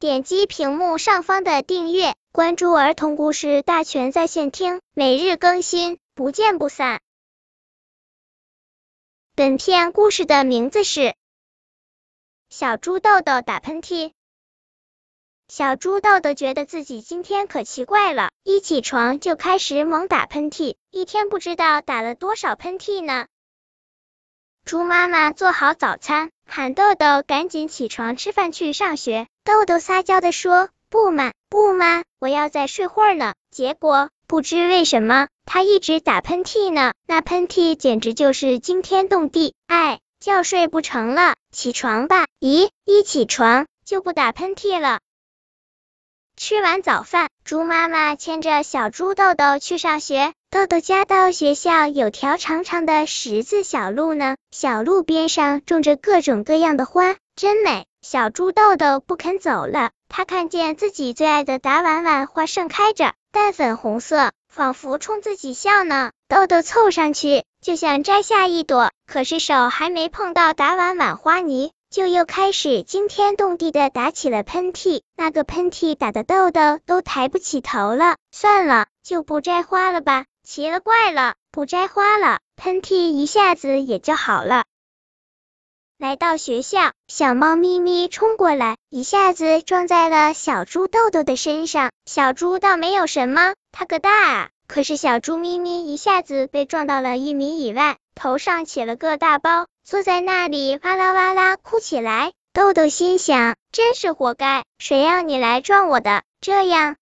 [0.00, 7.00] 点击屏幕上方的订阅，关注儿童故事大全在线听，每日更新，不见不散。
[9.34, 11.00] 本片故事的名字是
[12.48, 14.10] 《小猪豆豆打喷嚏》。
[15.48, 23.26] 小猪豆豆觉得自己今天可奇怪了，一起床就开始猛打喷嚏，一天不知道打了多少喷嚏呢。
[24.64, 29.26] 猪妈妈做好早餐，喊豆豆赶紧起床吃饭去上学。
[29.48, 39.54] 豆豆撒娇的说：“不嘛，不嘛，我要再睡会儿呢。”结果不知为什么，他一直打喷嚏呢，那喷嚏简直就是惊天动地。
[39.66, 42.26] 哎，觉睡不成了，起床吧！
[42.40, 45.00] 咦，一起床就不打喷嚏了。
[46.36, 50.34] 吃完早饭，猪妈妈牵着小猪豆豆去上学。
[50.50, 57.86] 豆豆家到学校有条长长的十字小路呢，小路边上种着各种各样的花，真美。
[58.00, 66.12] 小猪豆豆不肯走了，他看见自己最爱的打碗碗花盛开着，淡粉红色，仿佛冲自己笑呢。
[66.28, 75.02] 豆豆凑上去就想摘下一朵，可是手还没碰到打碗碗花泥，就又开始惊天动地的打起了喷嚏。
[75.16, 78.16] 那个喷嚏打的豆豆都抬不起头了。
[78.30, 80.24] 算了，就不摘花了吧。
[80.44, 84.64] 奇了怪了，不摘花了，喷嚏一下子也就好了。
[85.98, 91.90] 来到学校，小猫咪咪冲过来，一下子撞在了小猪豆豆的身上。
[92.06, 94.48] 小猪倒没有什么，它个大啊！
[94.68, 102.30] 可是小猪咪咪一下子被撞到了一米以外，头上起了个大包，坐在那里哇啦哇啦哭起来。
[102.52, 106.22] 豆豆心想，真是活该，谁让你来撞我的？
[106.40, 106.94] 这样。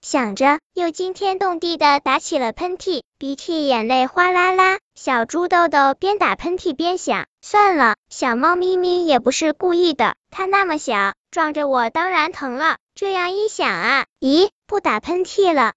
[0.00, 4.78] 想着，又惊天动地的打起了喷嚏，鼻涕眼泪哗啦啦。
[4.94, 12.76] 小猪豆豆边打喷嚏边想：算了，小猫咪咪也不是故意的，它那么小，撞着我当然疼了。
[12.94, 15.72] 这样一想啊，咦，不打喷嚏了。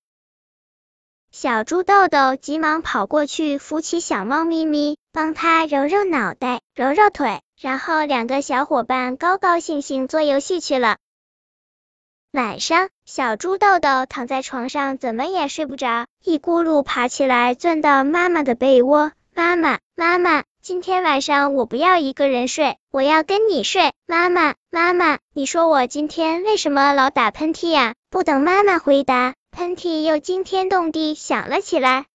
[1.32, 10.98] 小猪豆豆急忙跑过去扶起小猫咪咪，帮它揉揉脑袋，揉揉腿，然后两个小伙伴高高兴兴做游戏去了。
[12.32, 19.12] 晚上，小猪豆豆躺在床上，怎么也睡不着，一咕噜爬起来，钻到妈妈的被窝。
[19.36, 23.92] 妈妈，妈妈，今天晚上我不要一个人睡，我要跟你睡。
[24.06, 27.96] 妈妈，妈妈，你说我今天为什么老打喷嚏呀？
[28.10, 32.06] 不等妈妈回答，喷嚏又惊天动地响了起来。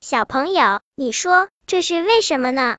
[0.00, 2.78] 小朋友，你说这是为什么呢？